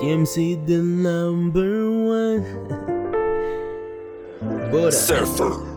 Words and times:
TMC 0.00 0.66
the 0.66 0.78
number 0.78 1.90
one. 1.90 2.44
Bora. 4.70 4.92
Surfer. 4.92 5.75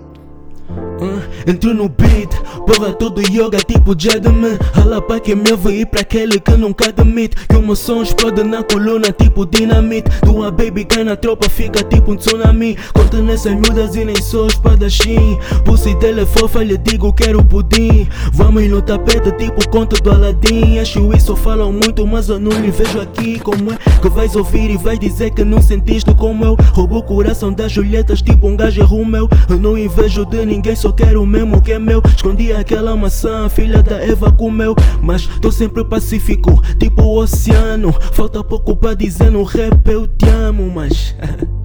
Uh, 1.01 1.21
entro 1.49 1.73
no 1.73 1.87
beat, 1.87 2.29
porra 2.67 2.91
todo 2.91 3.21
yoga 3.21 3.59
tipo 3.59 3.95
Jadman 3.97 4.57
Rala 4.73 5.01
pra 5.01 5.19
que 5.19 5.33
me 5.33 5.49
ir 5.71 5.85
pra 5.85 6.01
aquele 6.01 6.39
que 6.39 6.51
nunca 6.57 6.89
admite 6.89 7.35
Que 7.47 7.55
o 7.55 7.61
meu 7.61 7.75
som 7.75 8.01
explode 8.01 8.43
na 8.43 8.63
coluna 8.63 9.11
tipo 9.11 9.45
dinamite. 9.45 10.09
Tua 10.21 10.51
baby 10.51 10.85
cai 10.85 11.03
na 11.03 11.15
tropa 11.15 11.49
fica 11.49 11.83
tipo 11.83 12.11
um 12.11 12.15
tsunami. 12.15 12.77
Corta 12.93 13.21
nessas 13.21 13.53
miúdas 13.53 13.95
e 13.95 14.03
nem 14.03 14.21
sou 14.21 14.47
espadachim. 14.47 15.37
Pussy 15.65 15.95
dele 15.95 16.21
é 16.21 16.25
fofa, 16.25 16.63
lhe 16.63 16.77
digo 16.77 17.13
quero 17.13 17.43
pudim. 17.43 18.07
Vamos 18.33 18.67
no 18.67 18.81
tapete 18.81 19.31
tipo 19.33 19.67
conto 19.69 20.01
do 20.01 20.11
Aladdin. 20.11 20.79
Acho 20.79 21.13
isso 21.15 21.35
falam 21.35 21.71
muito 21.71 22.05
mas 22.05 22.29
eu 22.29 22.39
não 22.39 22.51
lhe 22.59 22.71
vejo 22.71 22.99
aqui. 22.99 23.39
Como 23.39 23.71
é 23.71 23.77
que 24.01 24.09
vais 24.09 24.35
ouvir 24.35 24.71
e 24.71 24.77
vais 24.77 24.99
dizer 24.99 25.31
que 25.31 25.43
não 25.43 25.61
sentiste 25.61 26.13
como 26.15 26.45
eu? 26.45 26.55
Roubo 26.73 26.97
o 26.97 27.03
coração 27.03 27.53
das 27.53 27.71
Julietas 27.71 28.21
tipo 28.21 28.47
um 28.47 28.55
gajo 28.55 28.81
é 28.81 29.05
meu 29.05 29.29
Eu 29.49 29.57
não 29.57 29.77
invejo 29.77 30.25
de 30.25 30.45
ninguém, 30.45 30.75
só 30.75 30.88
quero 30.93 31.23
o 31.23 31.25
mesmo 31.25 31.61
que 31.61 31.71
é 31.71 31.79
meu. 31.79 32.01
Escondi 32.15 32.53
aquela 32.53 32.95
maçã, 32.95 33.49
filha 33.49 33.81
da 33.81 33.97
Eva 33.97 34.31
comeu. 34.31 34.75
Mas 35.01 35.27
tô 35.41 35.51
sempre 35.51 35.83
pacífico, 35.83 36.61
tipo 36.77 37.01
o 37.01 37.17
oceano. 37.19 37.93
Falta 38.13 38.43
pouco 38.43 38.75
pra 38.75 38.93
dizer 38.93 39.31
no 39.31 39.43
rap 39.43 39.87
eu 39.89 40.07
te 40.07 40.29
amo, 40.29 40.71
mas... 40.73 41.15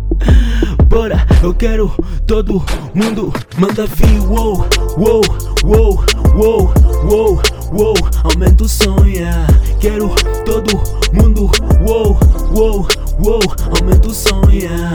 Bora, 0.89 1.27
eu 1.43 1.53
quero 1.53 1.93
todo 2.27 2.63
mundo. 2.95 3.33
Manda 3.59 3.87
vir, 3.87 4.21
wow, 4.21 4.65
wow, 4.97 5.21
wow, 5.65 6.05
wow, 6.35 6.75
wow, 7.05 7.43
wow, 7.73 7.95
aumenta 8.23 8.65
o 8.65 8.69
som, 8.69 9.05
yeah. 9.05 9.47
Quero 9.81 10.11
todo 10.45 10.81
mundo, 11.13 11.51
wow, 11.81 12.17
wow, 12.53 12.87
wow, 13.19 13.41
aumenta 13.81 14.09
o 14.09 14.15
som, 14.15 14.43
yeah. 14.51 14.93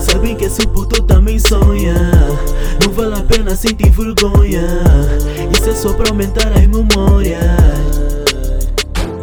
Sabem 0.00 0.34
que 0.34 0.44
esse 0.44 0.66
puto 0.66 1.02
também 1.02 1.38
sonha 1.38 1.94
vale 3.00 3.14
a 3.14 3.22
pena 3.22 3.56
sentir 3.56 3.90
vergonha 3.90 4.66
Isso 5.52 5.70
é 5.70 5.74
só 5.74 5.92
pra 5.94 6.10
aumentar 6.10 6.52
as 6.52 6.66
memórias 6.66 7.40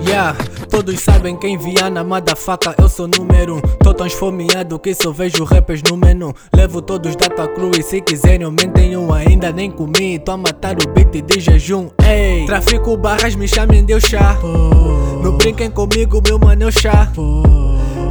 Yeah, 0.07 0.35
todos 0.69 0.99
sabem 1.01 1.37
quem 1.37 1.57
Viana 1.57 2.03
faca 2.35 2.73
eu 2.77 2.87
sou 2.87 3.09
número 3.09 3.57
um. 3.57 3.61
Tô 3.83 3.93
tão 3.93 4.07
esfomeado 4.07 4.79
que 4.79 4.95
só 4.95 5.11
vejo 5.11 5.43
rappers 5.43 5.83
no 5.83 5.97
menu. 5.97 6.33
Levo 6.55 6.81
todos 6.81 7.13
data 7.13 7.45
cru 7.49 7.71
e 7.77 7.83
se 7.83 7.99
quiserem 7.99 8.45
aumentem 8.45 8.95
um 8.95 9.11
ainda 9.11 9.51
nem 9.51 9.69
comi. 9.69 10.17
Tô 10.17 10.31
a 10.31 10.37
matar 10.37 10.77
o 10.81 10.89
beat 10.93 11.25
de 11.25 11.41
jejum, 11.41 11.89
ei. 12.07 12.45
Trafico 12.45 12.95
barras, 12.95 13.35
me 13.35 13.49
chamem 13.49 13.83
de 13.83 13.99
chá. 13.99 14.37
Não 15.21 15.37
brinquem 15.37 15.69
comigo, 15.69 16.21
meu 16.25 16.39
mano, 16.39 16.63
eu 16.63 16.71
chá. 16.71 17.11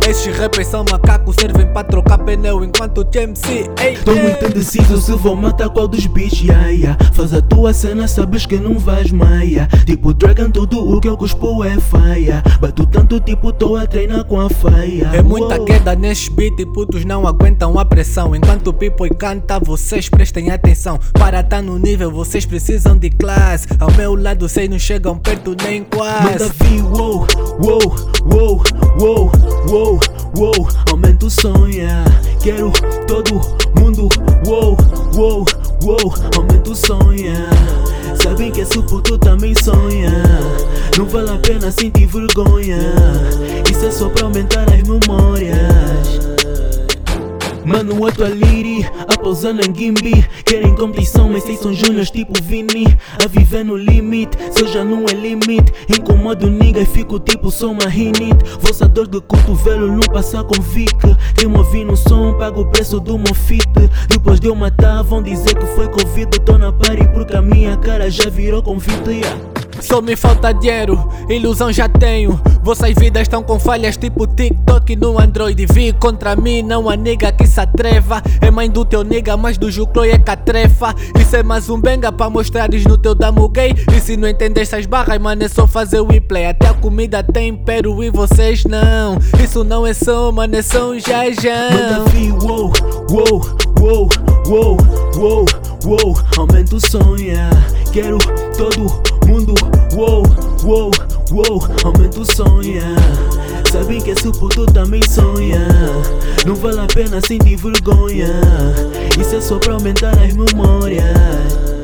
Esses 0.09 0.37
rappers 0.37 0.69
são 0.69 0.85
macacos, 0.89 1.35
servem 1.35 1.67
pra 1.67 1.83
trocar 1.83 2.19
pneu 2.19 2.65
enquanto 2.65 2.99
o 2.99 3.05
TMC, 3.05 3.69
ei, 3.83 3.97
Tô 4.05 4.15
muito 4.15 4.45
indeciso 4.45 5.01
se 5.01 5.13
vou 5.13 5.35
matar 5.35 5.69
qual 5.69 5.89
dos 5.89 6.07
bichos, 6.07 6.43
yeah, 6.43 6.69
yeah. 6.69 7.05
Faz 7.13 7.35
a 7.35 7.43
tua 7.43 7.73
cena, 7.73 8.07
sabes 8.07 8.47
que 8.47 8.57
não 8.57 8.79
vais 8.79 9.11
maia. 9.11 9.69
Tipo 9.85 10.15
Dragon, 10.15 10.49
tudo 10.51 10.79
o 10.79 11.01
que 11.01 11.09
eu 11.09 11.17
cuspo 11.17 11.65
é 11.65 11.81
faia. 11.81 12.43
Bato 12.61 12.87
tanto 12.87 13.19
tipo, 13.19 13.53
tô 13.53 13.75
a 13.75 13.85
treinar 13.85 14.25
com 14.25 14.41
a 14.41 14.49
faia. 14.49 15.11
É 15.13 15.23
muita 15.23 15.59
queda 15.65 15.97
nesses 15.97 16.29
beats 16.29 16.61
e 16.61 16.67
putos 16.67 17.05
não 17.05 17.27
aguentam 17.27 17.77
a 17.79 17.85
pressão. 17.85 18.37
Enquanto 18.37 18.69
o 18.69 18.73
people 18.73 19.11
canta, 19.11 19.59
vocês 19.59 20.09
prestem 20.09 20.53
atenção. 20.53 21.01
Para 21.15 21.43
tá 21.43 21.61
no 21.61 21.79
nível, 21.79 22.13
vocês 22.13 22.47
precisam 22.47 22.97
de 22.97 23.11
classe 23.11 23.67
Ao 23.81 23.91
meu 23.93 24.15
lado, 24.15 24.49
vocês 24.49 24.69
não 24.71 24.79
chegam 24.79 25.19
perto 25.19 25.57
nem 25.65 25.83
quase. 25.83 26.23
Manda 26.23 26.49
vir, 26.61 26.83
wow, 26.83 27.27
wow, 27.59 27.95
wow, 28.25 28.63
wow, 28.99 29.33
wow 29.77 30.01
wow, 30.37 30.69
aumenta 30.91 31.27
o 31.27 31.31
som, 31.31 31.67
yeah. 31.69 32.05
Quero 32.43 32.71
todo 33.07 33.41
mundo, 33.79 34.09
wow, 34.47 34.77
wow, 35.15 35.45
wow, 35.83 36.15
aumenta 36.37 36.71
o 36.71 36.75
som, 36.75 37.13
yeah. 37.13 37.51
Sabem 38.23 38.51
que 38.51 38.61
esse 38.61 38.81
puto 38.83 39.19
também 39.19 39.55
sonha. 39.55 40.11
Não 40.97 41.05
vale 41.07 41.31
a 41.31 41.39
pena 41.39 41.71
sentir 41.71 42.07
vergonha. 42.07 42.79
Isso 43.71 43.87
é 43.87 43.91
só 43.91 44.09
pra 44.09 44.25
aumentar 44.25 44.65
as 44.73 44.83
memórias. 44.83 45.26
Mano, 47.77 48.01
outro 48.01 48.25
aliri, 48.25 48.87
a 49.07 49.19
pousar 49.19 49.53
na 49.53 49.61
Gimbi. 49.65 50.25
Querem 50.47 50.75
competição, 50.75 51.29
mas 51.29 51.43
vocês 51.43 51.59
são 51.59 51.75
júniors 51.75 52.11
tipo 52.11 52.33
Vini. 52.43 52.87
A 53.23 53.29
viver 53.29 53.67
no 53.67 53.77
limite, 53.77 54.35
seu 54.51 54.67
já 54.67 54.83
não 54.83 55.05
é 55.05 55.13
limite. 55.13 55.71
Incomodo 55.87 56.49
nigga 56.49 56.81
e 56.81 56.87
fico 56.87 57.21
tipo 57.21 57.51
sou 57.51 57.73
uma 57.73 57.87
rinite. 57.87 58.43
Vossa 58.61 58.89
dor 58.89 59.07
de 59.07 59.21
cotovelo 59.21 59.89
não 59.89 60.01
passa 60.11 60.43
com 60.43 60.59
Vic 60.63 60.97
Quem 61.35 61.51
me 61.51 61.85
no 61.85 61.95
som 61.99 62.33
paga 62.39 62.59
o 62.59 62.65
preço 62.65 62.99
do 62.99 63.19
meu 63.19 63.35
fit. 63.35 63.69
Depois 64.09 64.41
de 64.41 64.47
eu 64.47 64.55
matar 64.55 65.03
vão 65.03 65.23
dizer 65.23 65.55
que 65.55 65.67
foi 65.67 65.87
Covid. 65.87 66.31
Tô 66.47 66.57
na 66.57 66.73
party 66.73 67.07
porque 67.13 67.37
a 67.37 67.43
minha 67.43 67.77
cara 67.77 68.11
já 68.11 68.31
virou 68.31 68.63
convite 68.63 69.11
yeah. 69.11 69.56
Só 69.81 70.01
me 70.01 70.17
falta 70.17 70.53
dinheiro, 70.53 71.09
ilusão 71.29 71.73
já 71.73 71.89
tenho. 71.89 72.41
Vossas 72.63 72.95
vidas 72.99 73.23
estão 73.23 73.43
com 73.43 73.59
falhas 73.59 73.97
tipo 73.97 74.27
TikTok 74.27 74.97
no 74.97 75.21
Android. 75.21 75.67
Vi 75.67 75.93
contra 75.93 76.35
mim, 76.35 76.63
não 76.63 76.89
há 76.91 76.97
nega 76.97 77.31
que 77.31 77.47
se 77.47 77.61
atreva. 77.61 78.23
É 78.41 78.51
mãe 78.51 78.69
do 78.71 78.85
teu 78.85 79.05
nega, 79.05 79.37
mas 79.37 79.57
do 79.57 79.71
Jucloi 79.71 80.11
é 80.11 80.19
catrefa. 80.19 80.95
Isso 81.21 81.37
é 81.37 81.43
mais 81.43 81.71
um 81.71 81.81
benga 81.81 82.11
pra 82.11 82.29
mostrares 82.29 82.85
no 82.85 82.99
teu 82.99 83.15
damo 83.15 83.49
gay. 83.49 83.75
E 83.97 84.01
se 84.01 84.17
não 84.17 84.27
entender 84.27 84.63
essas 84.63 84.87
barras, 84.87 85.19
mano, 85.19 85.45
é 85.45 85.49
só 85.49 85.67
fazer 85.67 86.01
o 86.01 86.07
replay. 86.07 86.47
Até 86.47 86.69
a 86.69 86.75
comida 86.75 87.23
tem 87.23 87.49
império 87.49 88.03
e 88.03 88.11
vocês 88.11 88.65
não. 88.65 89.19
Isso 89.43 89.63
não 89.63 89.87
é 89.87 89.95
som, 89.95 90.33
mano, 90.33 90.57
é 90.57 90.63
som 90.63 90.99
já 90.99 91.31
já. 91.31 91.71
Manda 91.71 92.11
vir, 92.11 92.33
wow, 92.33 92.73
wow, 93.11 93.41
wow, 93.79 94.09
wow, 94.49 94.77
wow, 95.17 95.47
wow. 95.85 96.17
Aumenta 96.37 96.77
o 96.77 96.81
som, 96.81 97.17
yeah. 97.17 97.51
Quero 97.93 98.19
todo 98.57 99.03
mundo, 99.27 99.55
wow, 99.95 100.23
wow, 100.63 100.91
wow, 101.31 101.61
aumenta 101.85 102.21
o 102.21 102.25
som, 102.25 102.61
yeah. 102.63 102.97
Sabem 103.71 104.01
que 104.01 104.11
esse 104.11 104.31
puto 104.33 104.65
também 104.67 105.03
sonha. 105.03 105.67
Não 106.47 106.55
vale 106.55 106.81
a 106.81 106.87
pena 106.87 107.21
sentir 107.21 107.57
vergonha. 107.57 108.29
Isso 109.21 109.37
é 109.37 109.41
só 109.41 109.59
pra 109.59 109.75
aumentar 109.75 110.17
as 110.19 110.35
memórias. 110.35 111.76